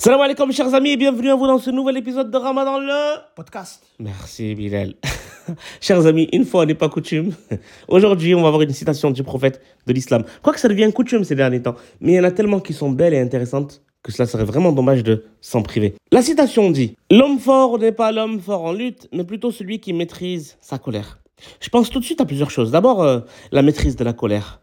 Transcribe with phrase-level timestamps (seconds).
[0.00, 3.16] Salam alaikum chers amis et bienvenue à vous dans ce nouvel épisode de Ramadan le
[3.34, 3.82] podcast.
[3.98, 4.94] Merci Bilal.
[5.80, 7.34] chers amis, une fois n'est pas coutume,
[7.88, 10.22] aujourd'hui on va avoir une citation du prophète de l'islam.
[10.40, 12.92] Quoique ça devient coutume ces derniers temps, mais il y en a tellement qui sont
[12.92, 15.96] belles et intéressantes que cela serait vraiment dommage de s'en priver.
[16.12, 19.92] La citation dit L'homme fort n'est pas l'homme fort en lutte, mais plutôt celui qui
[19.92, 21.18] maîtrise sa colère.
[21.58, 22.70] Je pense tout de suite à plusieurs choses.
[22.70, 23.18] D'abord, euh,
[23.50, 24.60] la maîtrise de la colère.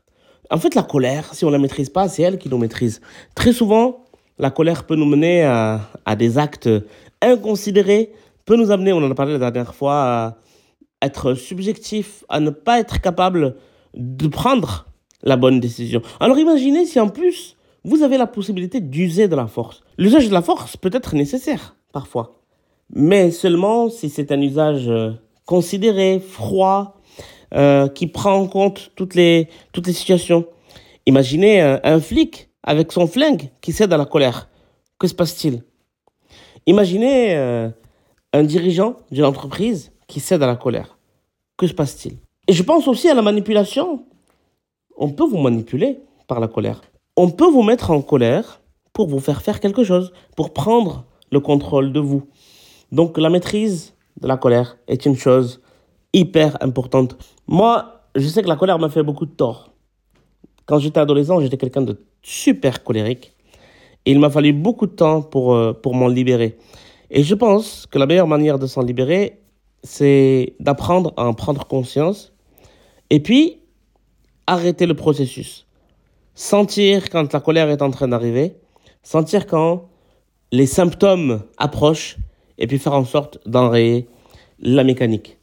[0.52, 3.02] En fait, la colère, si on la maîtrise pas, c'est elle qui nous maîtrise.
[3.33, 4.04] Très souvent,
[4.38, 6.70] la colère peut nous mener à, des actes
[7.21, 8.11] inconsidérés,
[8.46, 10.37] peut nous amener, on en a parlé la dernière fois, à
[11.01, 13.55] être subjectif, à ne pas être capable
[13.93, 14.87] de prendre
[15.24, 16.01] la bonne décision.
[16.19, 19.83] Alors imaginez si en plus, vous avez la possibilité d'user de la force.
[19.97, 22.41] L'usage de la force peut être nécessaire, parfois.
[22.93, 25.11] Mais seulement si c'est un usage euh,
[25.46, 26.99] considéré, froid,
[27.54, 29.47] euh, qui prend en compte toutes les,
[29.88, 30.46] situations.
[31.05, 34.50] Imaginez un, un flic avec son flingue qui cède à la colère.
[35.00, 35.64] Que se passe-t-il?
[36.66, 37.69] Imaginez euh,
[38.33, 40.97] un dirigeant d'une entreprise qui cède à la colère.
[41.58, 42.17] Que se passe-t-il?
[42.47, 44.05] Et je pense aussi à la manipulation.
[44.97, 46.81] On peut vous manipuler par la colère.
[47.16, 48.61] On peut vous mettre en colère
[48.93, 52.27] pour vous faire faire quelque chose, pour prendre le contrôle de vous.
[52.91, 55.61] Donc la maîtrise de la colère est une chose
[56.13, 57.17] hyper importante.
[57.47, 59.71] Moi, je sais que la colère m'a fait beaucoup de tort.
[60.66, 63.33] Quand j'étais adolescent, j'étais quelqu'un de super colérique.
[64.05, 66.57] Et il m'a fallu beaucoup de temps pour, euh, pour m'en libérer.
[67.11, 69.39] Et je pense que la meilleure manière de s'en libérer,
[69.83, 72.33] c'est d'apprendre à en prendre conscience.
[73.11, 73.59] Et puis,
[74.47, 75.67] arrêter le processus.
[76.33, 78.55] Sentir quand la colère est en train d'arriver.
[79.03, 79.87] Sentir quand
[80.51, 82.17] les symptômes approchent.
[82.57, 84.07] Et puis faire en sorte d'enrayer
[84.59, 85.37] la mécanique.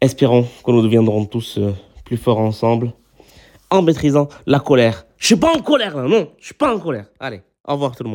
[0.00, 1.72] Espérons que nous deviendrons tous euh,
[2.04, 2.92] plus forts ensemble
[3.70, 5.05] en maîtrisant la colère.
[5.18, 7.06] Je suis pas en colère là, non, je suis pas en colère.
[7.20, 8.14] Allez, au revoir tout le monde.